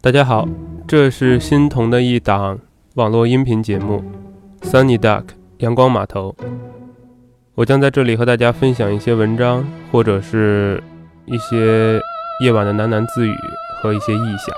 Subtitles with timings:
[0.00, 0.46] 大家好，
[0.86, 2.58] 这是新桐的一档
[2.94, 4.04] 网络音频节目
[4.70, 5.22] 《Sunny Duck》
[5.58, 6.36] 阳光码头。
[7.56, 10.80] 我将在这里和大家分享一些文章，或者是
[11.24, 12.00] 一些
[12.40, 13.34] 夜晚的喃喃自语
[13.82, 14.54] 和一些意象。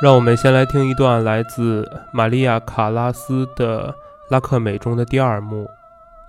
[0.00, 3.88] 让我们先来听一段来自玛利亚·卡拉斯的
[4.30, 5.64] 《拉克美》中的第二幕《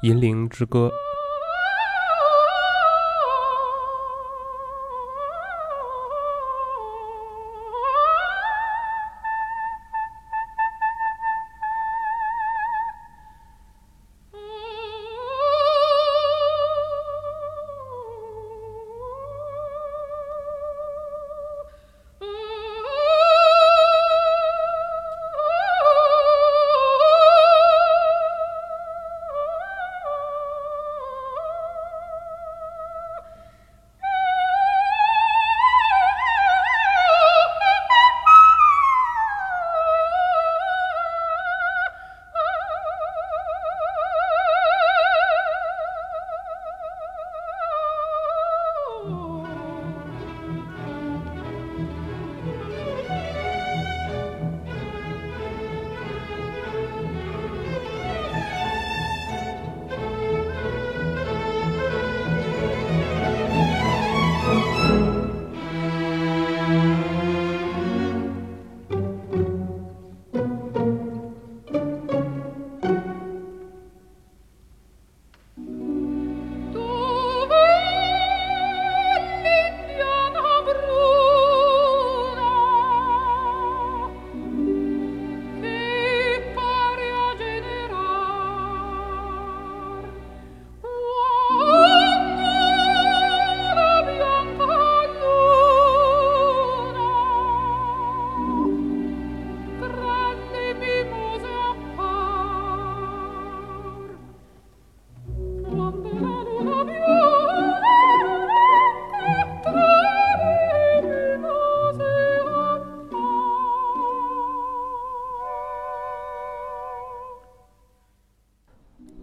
[0.01, 0.87] 银铃之歌》。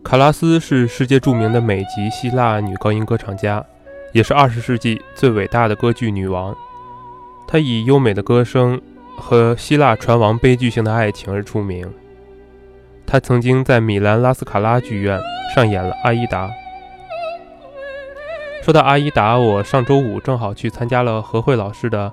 [0.07, 3.67] 卡拉斯是世界著名的美籍希腊女高音歌唱家，
[4.13, 6.57] 也是二十世纪最伟大的歌剧女王。
[7.45, 8.81] 她以优美的歌声
[9.17, 11.93] 和希腊船王悲剧性的爱情而出名。
[13.05, 15.21] 她曾经在米兰拉斯卡拉剧院
[15.53, 16.47] 上演了《阿依达》。
[18.63, 22.09] 说到《阿依达》，我上周五正好去参加了何慧老师的《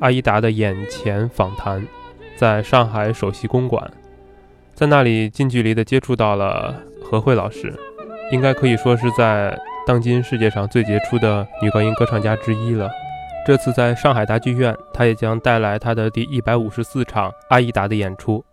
[0.00, 1.86] 阿依达》的眼前访谈，
[2.34, 3.92] 在上海首席公馆，
[4.72, 6.74] 在那里近距离的接触到了。
[7.08, 7.72] 何慧老师，
[8.32, 9.56] 应该可以说是在
[9.86, 12.90] 当今世界上最杰出的女高音歌唱家之一了。
[13.46, 18.44] 这次在上海大剧院，她也将带来她的第一百五十四场《阿依达》的演出。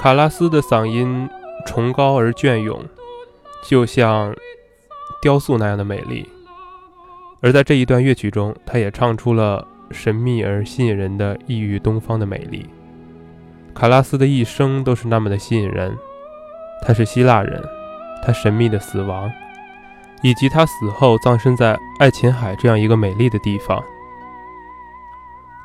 [0.00, 1.28] 卡拉斯的嗓音
[1.66, 2.82] 崇高而隽永，
[3.62, 4.34] 就像……
[5.24, 6.28] 雕塑那样的美丽，
[7.40, 12.68] 而在这一段乐曲中，他也唱出了神秘而吸引人的异域东方的美丽。
[13.74, 15.96] 卡拉斯的一生都是那么的吸引人。
[16.82, 17.58] 他是希腊人，
[18.22, 19.32] 他神秘的死亡，
[20.22, 23.82] 以及他死后葬身在爱琴海这样一个美丽的地方。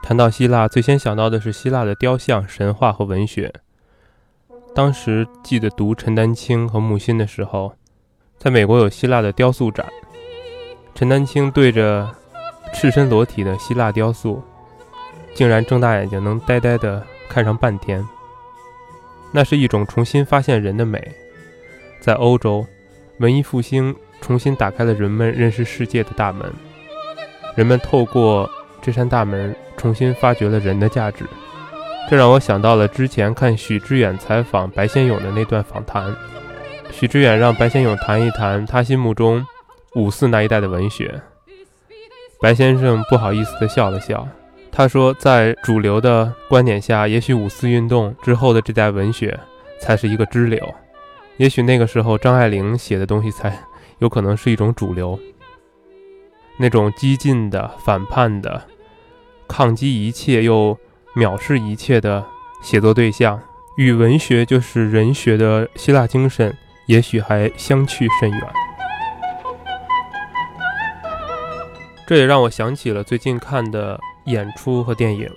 [0.01, 3.53] 谈到希腊，最先想到的是希腊的雕像、神话和文学。
[4.73, 7.73] 当时记得读陈丹青和木心的时候。
[8.39, 9.85] 在美国有希腊的雕塑展，
[10.95, 12.09] 陈丹青对着
[12.73, 14.41] 赤身裸体的希腊雕塑，
[15.35, 18.03] 竟然睁大眼睛能呆呆地看上半天。
[19.33, 21.05] 那是一种重新发现人的美。
[21.99, 22.65] 在欧洲，
[23.17, 26.49] 文艺复兴重新打开了人们认识世界的大门，
[27.57, 28.49] 人们透过
[28.81, 31.25] 这扇大门重新发掘了人的价值。
[32.09, 36.15] 这让我想到了之前看许知远采访白先勇的那段访谈。
[36.99, 39.47] 许知远让白先勇谈一谈他心目中
[39.95, 41.21] 五四那一代的文学。
[42.41, 44.27] 白先生不好意思地笑了笑，
[44.69, 49.39] 他说：“在主流的观点下，也许五四运动之后的这代文学
[49.79, 50.61] 才是一个支流，
[51.37, 53.57] 也许那个时候张爱玲写的东西才
[53.99, 55.17] 有可能是一种主流，
[56.57, 58.61] 那种激进的、反叛的、
[59.47, 60.77] 抗击一切又
[61.15, 62.25] 藐视一切的
[62.61, 63.39] 写作对象，
[63.77, 66.53] 与文学就是人学的希腊精神。”
[66.89, 68.41] 也许还相去甚远。
[72.07, 75.29] 这也让我想起了最近看的演出和电影。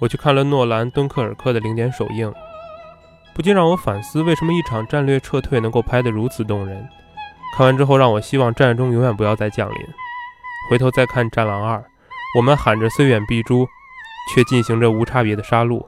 [0.00, 2.34] 我去看了诺兰《敦刻尔克》的零点首映，
[3.32, 6.84] 不禁让我反思，为什么一场战略撤退能够拍得如此动人？
[7.56, 9.76] 看完之后，让我希望战争永远不要再降临。
[10.68, 11.78] 回头再看《战狼二》，
[12.36, 13.68] 我们喊着“虽远必诛”，
[14.34, 15.86] 却进行着无差别的杀戮。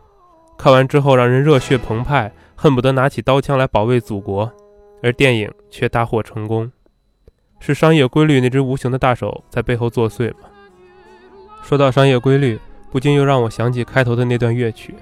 [0.56, 4.52] 看完之后，让人热血澎湃，恨不得拿起刀枪来保卫祖国。
[5.04, 6.72] 而电影却大获成功，
[7.60, 10.48] 是商业规律那只无形的大手在背后作祟吗？
[11.62, 12.58] 说到商业规律，
[12.90, 14.94] 不禁又让我想起开头的那段乐曲。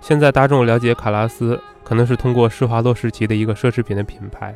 [0.00, 4.54] 现在大众了解卡拉斯，可能是通过施华洛世奇的一个奢侈品的品牌。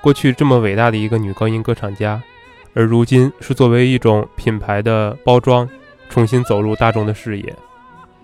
[0.00, 2.20] 过去这么伟大的一个女高音歌唱家，
[2.74, 5.70] 而如今是作为一种品牌的包装，
[6.08, 7.54] 重新走入大众的视野。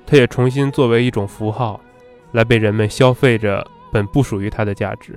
[0.05, 1.81] 她也重新作为一种符号，
[2.33, 5.17] 来被人们消费着本不属于她的价值。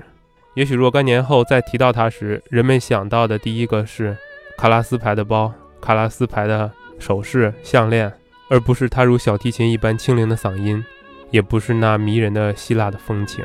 [0.55, 4.15] 也许若干年后再提到它时，人们想到的第一个是
[4.55, 5.51] 卡拉斯牌的包、
[5.81, 8.13] 卡拉斯牌的首饰、项链，
[8.49, 10.83] 而不是它如小提琴一般清灵的嗓音，
[11.31, 13.43] 也不是那迷人的希腊的风情。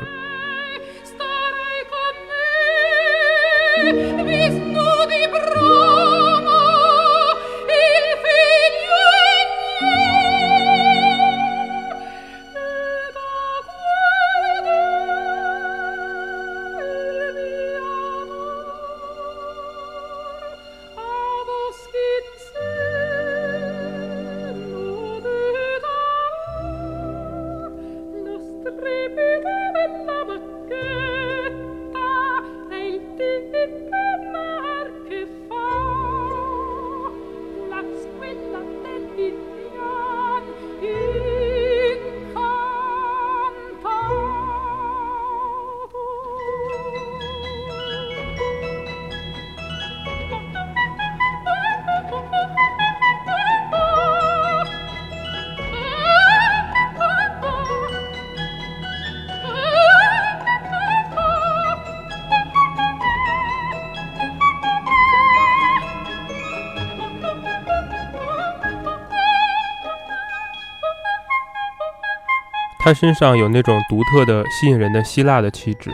[72.89, 75.91] 他身上有那种独特的、吸引人的希腊的气质，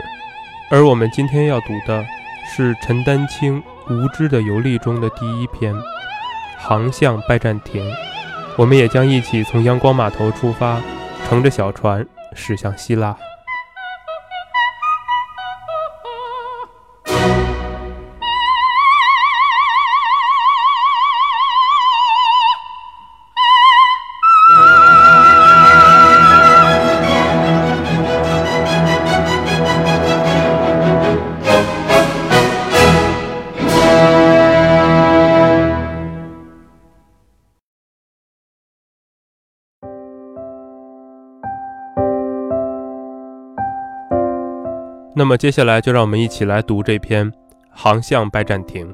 [0.70, 2.02] 而我们今天要读的
[2.48, 5.74] 是陈丹青《无知的游历》中的第一篇
[6.58, 7.84] 《航向拜占庭》。
[8.56, 10.80] 我们也将一起从阳光码头出发，
[11.28, 12.02] 乘着小船
[12.32, 13.14] 驶向希腊。
[45.18, 47.32] 那么接下来就让我们一起来读这篇
[47.70, 48.92] 《航向拜占庭》。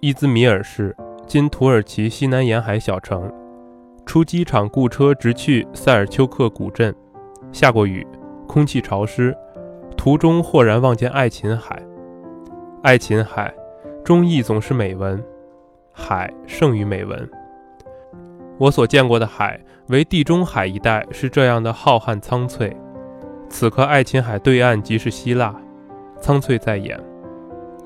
[0.00, 0.96] 伊兹米尔市，
[1.28, 3.32] 今土耳其西南沿海小城。
[4.04, 6.92] 出机场雇车直去塞尔丘克古镇。
[7.52, 8.04] 下过雨，
[8.48, 9.32] 空气潮湿。
[9.96, 11.80] 途中豁然望见爱琴海。
[12.82, 13.54] 爱琴海，
[14.04, 15.22] 中译总是美文，
[15.92, 17.30] 海胜于美文。
[18.58, 22.76] 我所见过的海，为地中海一带是这样的浩瀚苍翠。
[23.48, 25.54] 此刻，爱琴海对岸即是希腊，
[26.20, 26.98] 苍翠在眼。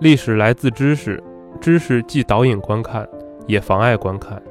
[0.00, 1.22] 历史来自知识，
[1.60, 3.06] 知识既导引观看，
[3.46, 4.42] 也妨碍观看。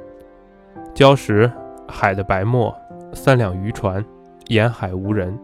[0.93, 1.51] 礁石，
[1.87, 2.75] 海的白沫，
[3.13, 4.03] 三两渔船，
[4.47, 5.37] 沿海无人。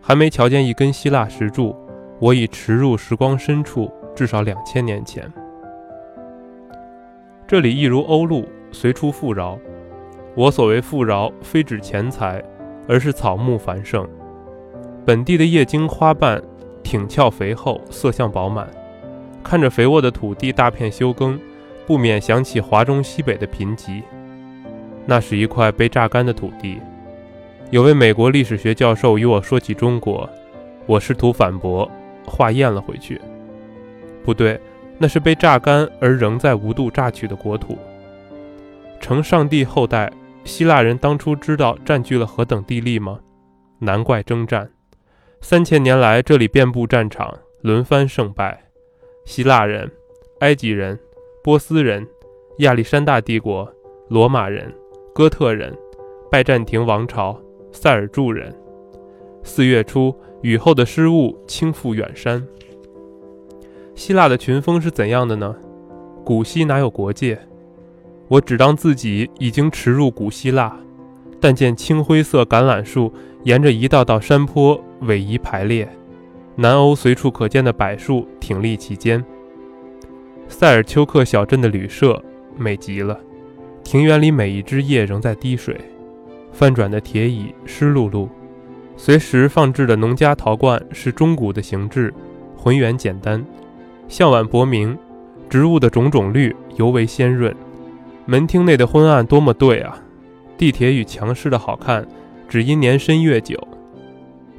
[0.00, 1.76] 还没瞧见一根希腊石柱，
[2.18, 5.30] 我已驰入时光深处，至少两千年前。
[7.46, 9.58] 这里一如欧陆，随处富饶。
[10.34, 12.42] 我所谓富饶，非指钱财，
[12.88, 14.08] 而是草木繁盛。
[15.08, 16.38] 本地的叶茎花瓣
[16.82, 18.68] 挺翘肥厚，色相饱满。
[19.42, 21.40] 看着肥沃的土地大片休耕，
[21.86, 24.02] 不免想起华中西北的贫瘠。
[25.06, 26.78] 那是一块被榨干的土地。
[27.70, 30.28] 有位美国历史学教授与我说起中国，
[30.84, 31.90] 我试图反驳，
[32.26, 33.18] 话咽了回去。
[34.22, 34.60] 不对，
[34.98, 37.78] 那是被榨干而仍在无度榨取的国土。
[39.00, 40.12] 承上帝后代，
[40.44, 43.18] 希腊人当初知道占据了何等地利吗？
[43.78, 44.68] 难怪征战。
[45.40, 48.70] 三千年来，这里遍布战场，轮番胜败。
[49.24, 49.90] 希腊人、
[50.40, 50.98] 埃及人、
[51.42, 52.06] 波斯人、
[52.58, 53.70] 亚历山大帝国、
[54.08, 54.72] 罗马人、
[55.14, 55.74] 哥特人、
[56.30, 57.40] 拜占庭王朝、
[57.72, 58.54] 塞尔柱人。
[59.42, 62.46] 四月初，雨后的湿雾倾覆远山。
[63.94, 65.56] 希腊的群峰是怎样的呢？
[66.24, 67.38] 古希哪有国界？
[68.26, 70.78] 我只当自己已经驰入古希腊，
[71.40, 73.12] 但见青灰色橄榄树
[73.44, 75.88] 沿着一道道山坡逶迤排列，
[76.56, 79.24] 南欧随处可见的柏树挺立其间。
[80.48, 82.20] 塞尔丘克小镇的旅社
[82.56, 83.18] 美极了，
[83.84, 85.78] 庭园里每一枝叶仍在滴水，
[86.52, 88.28] 翻转的铁椅湿漉漉，
[88.96, 92.12] 随时放置的农家陶罐是中古的形制，
[92.56, 93.44] 浑圆简单，
[94.08, 94.98] 向晚薄明，
[95.48, 97.54] 植物的种种绿尤为鲜润。
[98.26, 100.02] 门厅内的昏暗多么对啊！
[100.58, 102.04] 地铁与墙饰的好看，
[102.48, 103.56] 只因年深月久。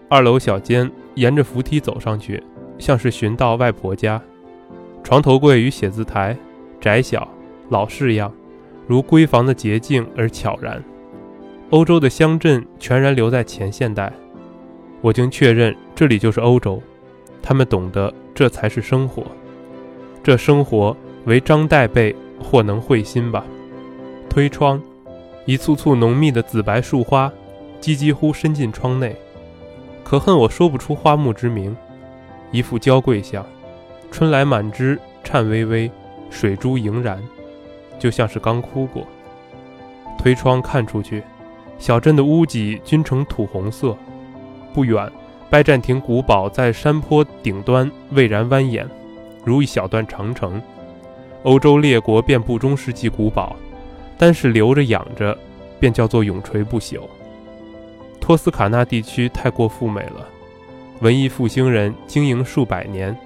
[0.07, 2.41] 二楼小间，沿着扶梯走上去，
[2.77, 4.19] 像是寻到外婆家。
[5.03, 6.37] 床头柜与写字台，
[6.79, 7.27] 窄小
[7.67, 8.31] 老式样，
[8.87, 10.81] 如闺房的洁净而悄然。
[11.71, 14.11] 欧洲的乡镇全然留在前现代，
[15.01, 16.81] 我竟确认这里就是欧洲。
[17.41, 19.23] 他们懂得这才是生活，
[20.23, 23.45] 这生活为张岱辈或能会心吧。
[24.29, 24.81] 推窗，
[25.49, 27.33] 一簇簇浓密的紫白树花，
[27.81, 29.15] 几几乎伸进窗内。
[30.03, 31.75] 可恨我说不出花木之名，
[32.51, 33.43] 一副娇贵相，
[34.11, 35.89] 春来满枝颤巍巍，
[36.29, 37.19] 水珠盈然，
[37.97, 39.07] 就像是刚哭过。
[40.19, 41.23] 推窗看出去，
[41.79, 43.97] 小镇的屋脊均呈土红色。
[44.71, 45.11] 不远，
[45.49, 48.85] 拜占庭古堡在山坡顶端巍然蜿蜒，
[49.43, 50.61] 如一小段长城。
[51.41, 53.55] 欧洲列国遍布中世纪古堡。
[54.19, 55.35] 但是留着养着，
[55.79, 56.99] 便叫做永垂不朽。
[58.19, 60.27] 托斯卡纳地区太过富美了，
[60.99, 63.17] 文艺复兴人经营数百年，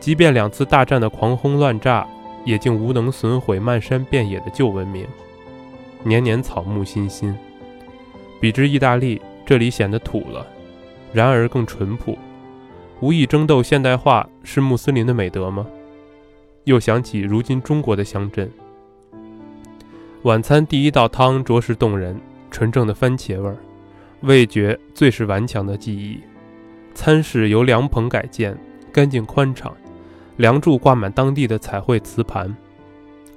[0.00, 2.08] 即便两次大战的狂轰乱炸，
[2.46, 5.06] 也竟无能损毁漫山遍野的旧文明，
[6.02, 7.36] 年年草木欣欣。
[8.40, 10.46] 比之意大利，这里显得土了，
[11.12, 12.16] 然而更淳朴。
[13.00, 15.66] 无意争斗现代化是穆斯林的美德吗？
[16.64, 18.50] 又想起如今中国的乡镇。
[20.24, 23.56] 晚餐第一道汤着实动人，纯正的番茄味儿，
[24.20, 26.20] 味觉最是顽强的记忆。
[26.92, 28.54] 餐室由凉棚改建，
[28.92, 29.74] 干净宽敞，
[30.36, 32.54] 梁柱挂满当地的彩绘瓷盘，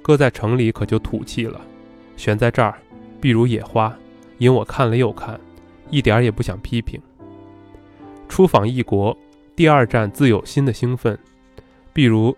[0.02, 1.58] 搁在城里可就土气了。
[2.18, 2.74] 选在这儿，
[3.18, 3.96] 必如野花，
[4.36, 5.40] 引我看了又看，
[5.88, 7.00] 一点儿也不想批评。
[8.28, 9.16] 出访异国，
[9.56, 11.18] 第二站自有新的兴奋，
[11.94, 12.36] 譬如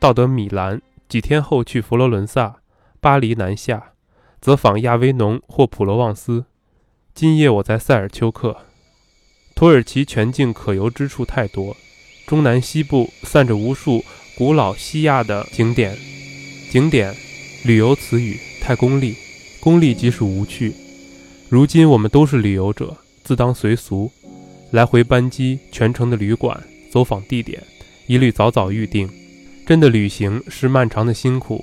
[0.00, 2.56] 到得米兰，几天后去佛罗伦萨。
[3.04, 3.92] 巴黎南下，
[4.40, 6.46] 则访亚维农或普罗旺斯。
[7.14, 8.56] 今夜我在塞尔丘克。
[9.54, 11.76] 土耳其全境可游之处太多，
[12.26, 14.02] 中南西部散着无数
[14.38, 15.94] 古老西亚的景点。
[16.70, 17.14] 景点，
[17.66, 19.14] 旅游词语太功利，
[19.60, 20.72] 功利即是无趣。
[21.50, 24.10] 如今我们都是旅游者，自当随俗。
[24.70, 26.58] 来回班机、全程的旅馆、
[26.90, 27.62] 走访地点，
[28.06, 29.06] 一律早早预定。
[29.66, 31.62] 真的旅行是漫长的辛苦。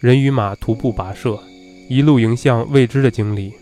[0.00, 1.36] 人与马徒步跋涉，
[1.88, 3.52] 一路迎向未知的经历。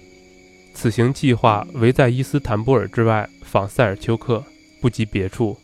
[0.75, 4.45] 此行计划围在伊斯坦布尔之外访塞尔丘克，
[4.83, 5.57] 不及别处。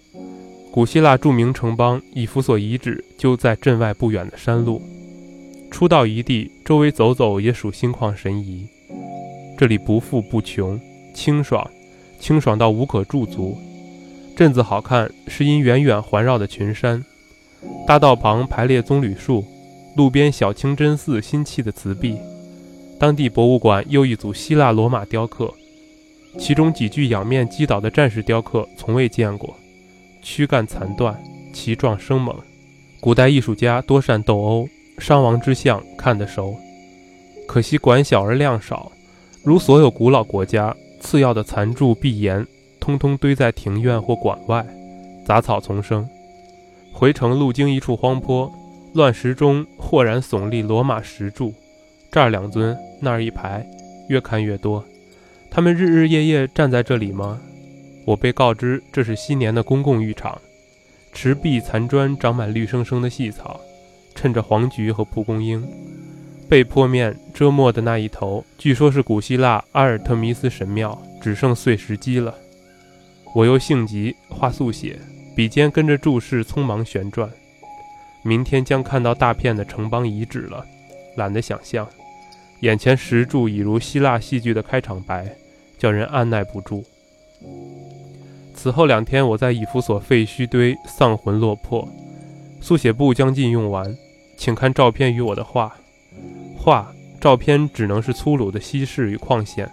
[0.71, 4.81] 古希腊著名城邦以弗所遗址就在镇外不远的山路。
[5.71, 8.67] 初到一地，周围走走也属心旷神怡。
[9.59, 10.81] 这里不富不穷，
[11.12, 11.71] 清爽，
[12.19, 13.59] 清爽到无可驻足。
[14.35, 17.05] 镇子好看，是因远远环绕的群山。
[17.87, 19.45] 大道旁排列棕榈树。
[19.95, 22.17] 路边小清真寺新砌的瓷壁，
[22.99, 25.53] 当地博物馆又一组希腊罗马雕刻，
[26.39, 29.55] 其中几具仰面击倒的战士雕刻从未见过，
[30.23, 31.23] 躯干残断，
[31.53, 32.35] 其状生猛。
[33.01, 36.57] 古代艺术家多善斗殴，伤亡之相看得熟。
[37.47, 38.91] 可惜馆小而量少，
[39.45, 42.47] 如所有古老国家，次要的残柱壁檐
[42.81, 44.65] 通通堆在庭院或馆外，
[45.27, 46.09] 杂草丛生。
[46.95, 48.51] 回程路经一处荒坡。
[48.95, 51.53] 乱石中豁然耸立罗马石柱，
[52.11, 53.63] 这儿两尊，那儿一排，
[54.09, 54.83] 越看越多。
[55.51, 57.39] 他们日日夜夜站在这里吗？
[58.07, 60.41] 我被告知这是昔年的公共浴场，
[61.13, 63.61] 池壁残砖长满绿生生的细草，
[64.15, 65.63] 衬着黄菊和蒲公英。
[66.49, 72.35] 被坡面遮没的那一头，据说是古希腊阿尔特弥斯神庙，只剩碎石基了。
[73.35, 74.99] 我又性急，画速写，
[75.37, 77.31] 笔尖跟着注释匆忙旋转。
[78.23, 80.64] 明天将看到大片的城邦遗址了，
[81.17, 81.88] 懒得想象。
[82.61, 85.26] 眼前石柱已如希腊戏剧的开场白，
[85.76, 86.85] 叫人按耐不住。
[88.55, 91.88] 此后两天，我在以弗所废墟堆丧魂落魄，
[92.61, 93.97] 速写簿将近用完，
[94.37, 95.75] 请看照片与我的画。
[96.57, 99.69] 画、照片只能是粗鲁的稀释与框线。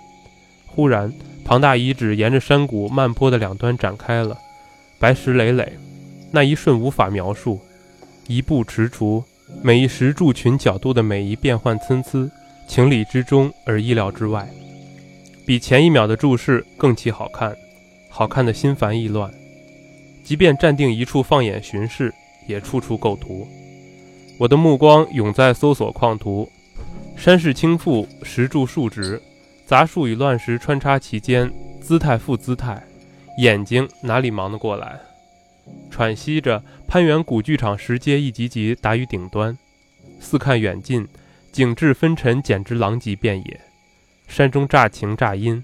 [0.66, 1.14] 忽然，
[1.46, 4.36] 庞大遗址沿着山谷漫坡的两端展开了，
[4.98, 5.74] 白石累累，
[6.32, 7.60] 那一瞬无法描述。
[8.30, 9.24] 一步踟蹰，
[9.64, 12.30] 每一石柱群角度的每一变换参差，
[12.68, 14.48] 情理之中而意料之外，
[15.48, 17.58] 比前一秒的注视更其好看，
[18.08, 19.34] 好看的心烦意乱。
[20.24, 22.14] 即便站定一处放眼巡视，
[22.48, 23.48] 也处处构图。
[24.38, 26.48] 我的目光永在搜索矿图，
[27.18, 29.20] 山势倾覆，石柱竖直，
[29.66, 32.80] 杂树与乱石穿插其间，姿态复姿态，
[33.40, 35.00] 眼睛哪里忙得过来？
[35.90, 39.58] 喘息着攀援古剧场石阶一级级达于顶端，
[40.20, 41.08] 四看远近，
[41.52, 43.60] 景致纷陈，简直狼藉遍野。
[44.28, 45.64] 山中乍晴乍阴，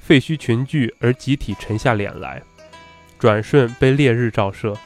[0.00, 2.42] 废墟群聚而集体沉下脸来，
[3.18, 4.76] 转瞬被烈日照射，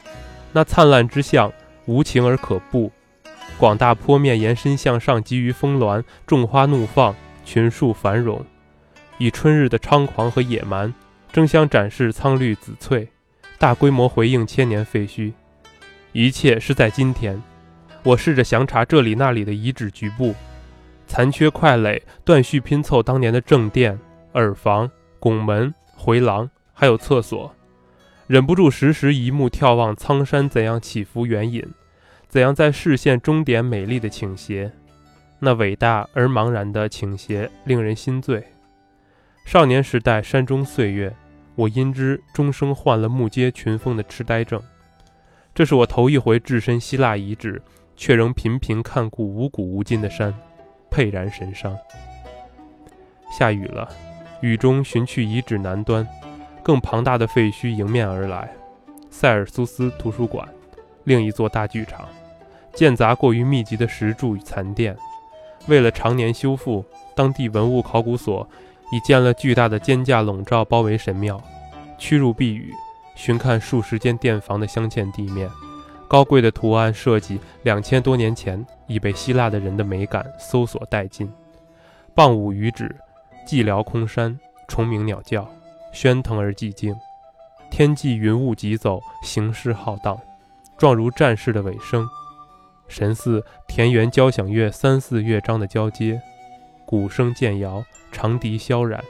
[0.51, 1.51] 那灿烂之象
[1.85, 2.91] 无情而可怖。
[3.57, 8.45] 广大坡面延伸向上，急于峰峦，众花怒放，群树繁荣，
[9.17, 10.93] 以春日的猖狂和野蛮，
[11.31, 13.07] 争相展示苍绿紫翠，
[13.61, 15.31] 大规模回应千年废墟。
[16.13, 17.39] 一切是在今天。
[18.01, 20.33] 我试着详查这里那里的遗址局部，
[21.05, 23.99] 残缺块垒，断续拼凑当年的正殿、
[24.33, 24.89] 耳房、
[25.19, 27.53] 拱门、回廊，还有厕所，
[28.25, 31.63] 忍不住时时一目眺望苍山怎样起伏援引。
[32.27, 34.71] 怎样在视线终点美丽的倾斜，
[35.37, 38.43] 那伟大而茫然的倾斜令人心醉。
[39.45, 41.15] 少年时代山中岁月，
[41.55, 44.61] 我因之终生患了目接群峰的痴呆症。
[45.53, 47.61] 这是我头一回置身希腊遗址，
[47.95, 50.33] 却仍频频看顾无古无今的山，
[50.89, 51.77] 沛然神伤。
[53.37, 53.89] 下雨了，
[54.41, 56.07] 雨中寻去遗址南端，
[56.63, 58.49] 更庞大的废墟迎面而来——
[59.11, 60.47] 塞尔苏斯图书馆，
[61.03, 62.07] 另一座大剧场。
[62.73, 64.95] 间杂过于密集的石柱与残殿，
[65.67, 68.47] 为了常年修复，当地文物考古所
[68.91, 71.41] 已建了巨大的尖架笼罩，包围神庙。
[71.97, 72.73] 屈入避雨，
[73.15, 75.49] 寻看数十间殿房的镶嵌地面，
[76.07, 81.31] 高贵的图案设计，两千多年前已被希腊的人的美感搜索殆尽。
[82.15, 82.93] 傍午余止，
[83.47, 85.47] 寂寥空山，虫鸣鸟叫，
[85.93, 86.95] 喧腾而寂静。
[87.69, 90.19] 天际云雾疾走，形势浩荡，
[90.77, 92.05] 状如战事的尾声。
[92.87, 96.19] 神似田园交响乐三四乐章的交接，
[96.85, 99.03] 鼓声渐摇，长笛萧然。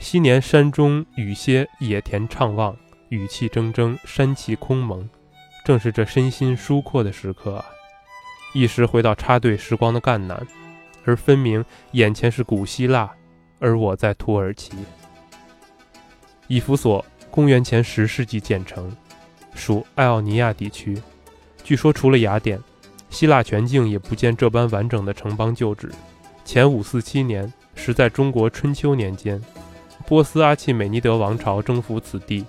[0.00, 2.76] 昔年山中雨歇，野田怅望，
[3.08, 5.08] 语气铮铮，山气空蒙。
[5.64, 7.64] 正是这身心舒阔的时刻啊！
[8.52, 10.46] 一时回到插队时光的赣南，
[11.04, 13.10] 而分明眼前是古希腊，
[13.58, 14.72] 而我在土耳其。
[16.48, 18.94] 以弗所，公元前十世纪建成，
[19.54, 21.00] 属爱奥尼亚地区。
[21.62, 22.60] 据说除了雅典。
[23.10, 25.88] 希腊全境也不见这般完整的城邦旧址。
[26.44, 29.40] 前五四七年，时在中国春秋年间，
[30.06, 32.44] 波斯阿契美尼德王朝征服此地，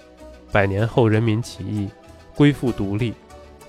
[0.52, 1.90] 百年后人民起义，
[2.36, 3.14] 归附独立。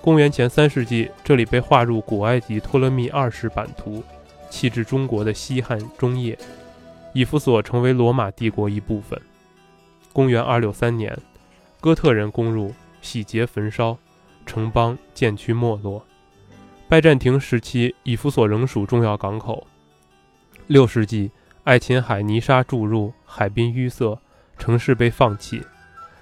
[0.01, 4.01] 公元前三世纪，这里被划入古埃及托勒密二世版图，
[4.49, 6.37] 弃置中国的西汉中叶，
[7.13, 9.19] 以弗所成为罗马帝国一部分。
[10.13, 11.17] 公元二六三年，
[11.81, 13.97] 哥特人攻入，洗劫焚烧，
[14.45, 16.05] 城邦渐趋没落。
[16.87, 19.67] 拜占庭时期，以弗所仍属重要港口。
[20.67, 21.31] 六世纪，
[21.67, 24.17] 爱琴海泥沙注入，海滨淤塞，
[24.57, 25.61] 城市被放弃。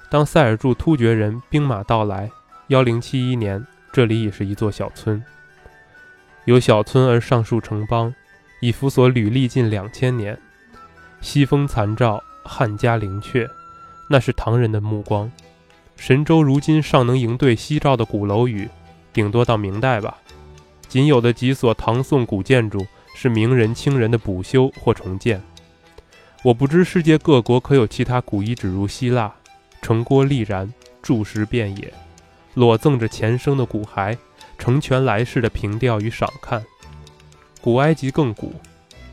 [0.10, 2.32] 当塞尔柱突厥人兵马到来，
[2.70, 5.24] 幺零七一年，这里已是一座小村。
[6.46, 8.12] 由小村而上述城邦，
[8.60, 10.36] 以辅所履历近两千年。
[11.22, 13.48] 西风残照，汉家陵阙，
[14.10, 15.32] 那是唐人的目光。
[15.96, 18.68] 神州如今尚能迎对西照的鼓楼宇，
[19.14, 20.18] 顶多到明代吧。
[20.88, 22.84] 仅有的几所唐宋古建筑
[23.16, 25.42] 是名人清人的补修或重建。
[26.44, 29.34] 我不知世界各国可有其他古遗址如希腊，
[29.82, 31.92] 城郭立然，柱石遍野，
[32.54, 34.16] 裸赠着前生的骨骸，
[34.60, 36.64] 成全来世的凭吊与赏看。
[37.62, 38.54] 古埃及更古，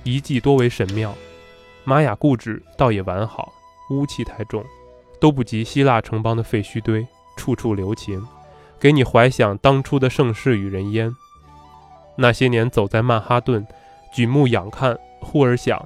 [0.02, 1.14] 遗迹多为神庙。
[1.84, 3.52] 玛雅故址倒也完好，
[3.90, 4.62] 污气太重，
[5.18, 8.22] 都不及希腊城邦的废墟堆，处处留情，
[8.78, 11.14] 给你怀想当初的盛世与人烟。
[12.16, 13.66] 那些年走在曼哈顿，
[14.12, 15.83] 举目仰看，忽而想，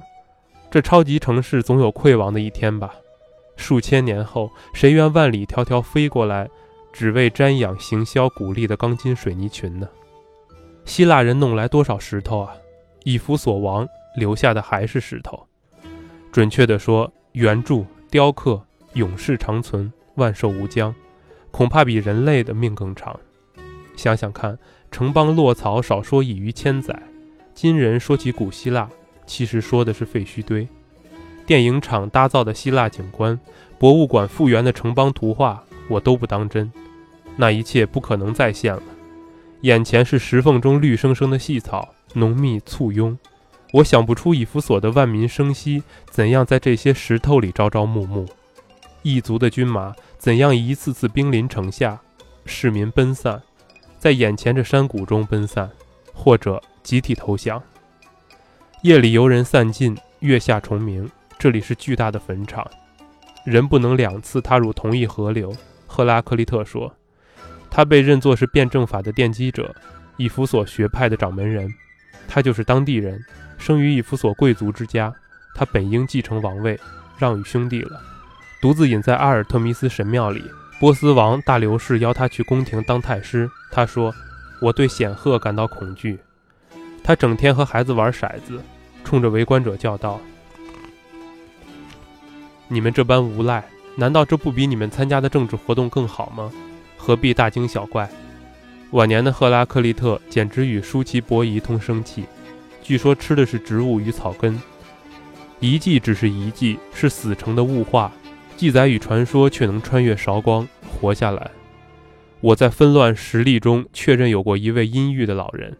[0.69, 2.93] 这超级城市总有溃亡的一天吧？
[3.55, 6.49] 数千年后，谁愿万里迢迢飞过来，
[6.91, 9.87] 只为瞻仰行销古丽的钢筋水泥群呢？
[10.85, 12.53] 希腊人弄来多少石头啊？
[13.03, 15.47] 以弗所亡留下的还是石头。
[16.31, 18.61] 准确地说，圆柱、雕刻
[18.93, 20.93] 永世长存，万寿无疆，
[21.51, 23.17] 恐怕比人类的命更长。
[23.95, 24.57] 想想看。
[24.89, 26.97] 城邦落草，少说已逾千载。
[27.57, 28.87] 今人说起古希腊，
[29.25, 30.67] 其实说的是废墟堆。
[31.43, 33.39] 电影厂搭造的希腊景观，
[33.79, 36.71] 博物馆复原的城邦图画，我都不当真。
[37.35, 38.83] 那一切不可能再现了。
[39.61, 43.17] 眼前是石缝中绿生生的细草，浓密簇拥。
[43.73, 48.27] 我想不出以弗所的万民生息怎样在这些石头里朝朝暮暮，
[49.01, 51.99] 异族的军马怎样一次次兵临城下，
[52.45, 53.41] 市民奔散，
[53.97, 55.67] 在眼前这山谷中奔散，
[56.13, 57.61] 或者集体投降。
[58.81, 61.11] 夜里游人散尽，月下虫鸣。
[61.37, 62.65] 这里是巨大的坟场，
[63.43, 65.53] 人不能两次踏入同一河流。
[65.85, 66.95] 赫拉克利特说，
[67.69, 69.75] 他被认作是辩证法的奠基者，
[70.15, 71.69] 以弗所学派的掌门人。
[72.25, 73.21] 他就是当地人。
[73.57, 75.13] 生于以弗所贵族之家，
[75.55, 76.79] 他本应继承王位，
[77.17, 77.99] 让与兄弟了，
[78.61, 80.41] 独自隐在阿尔特弥斯神庙里。
[80.79, 84.15] 波斯王大流士邀他去宫廷当太师，他说
[84.61, 86.17] ：“我对显赫感到恐惧。”
[87.07, 88.61] 他整天和孩子玩骰子，
[89.05, 90.19] 冲着围观者叫道
[92.67, 93.63] ：“你们这般无赖，
[93.95, 96.51] 难道这不比你们参加的政治活动更好吗？
[96.97, 98.09] 何必大惊小怪？”
[98.91, 102.25] 晚年的赫拉克利特简直与舒淇伯夷通生气。
[102.83, 104.61] 据说吃的是植物与草根，
[105.61, 108.11] 遗迹只是遗迹，是死城的物化，
[108.57, 111.51] 记载与传说却能穿越韶光活下来。
[112.41, 115.77] 我在纷乱实例中确认有过一位阴郁的老人，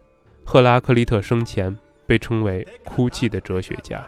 [0.50, 4.02] 赫拉克利特生前被称为“哭泣的哲学家”。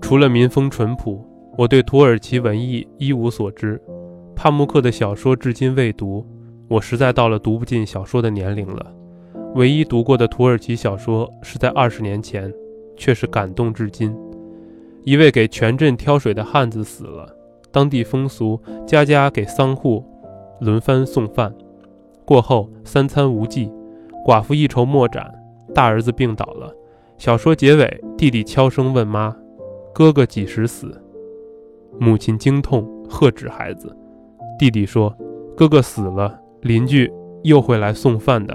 [0.00, 1.22] 除了民风淳朴。
[1.58, 3.78] 我对土耳其文艺一无所知，
[4.34, 6.26] 帕慕克的小说至今未读，
[6.68, 8.90] 我实在到了读不进小说的年龄了。
[9.56, 12.50] 唯一读过的土耳其小说是在二十年前，
[12.96, 14.16] 却是感动至今。
[15.02, 17.26] 一位给全镇挑水的汉子死了，
[17.72, 20.04] 当地风俗，家家给丧户
[20.60, 21.54] 轮番送饭，
[22.24, 23.72] 过后三餐无忌，
[24.26, 25.32] 寡妇一筹莫展，
[25.74, 26.70] 大儿子病倒了。
[27.16, 29.34] 小说结尾，弟弟悄声问妈
[29.94, 31.02] ：“哥哥几时死？”
[31.98, 33.94] 母亲惊痛，喝止孩子。
[34.58, 35.14] 弟弟说
[35.56, 38.54] ：“哥哥死了，邻居又会来送饭的。”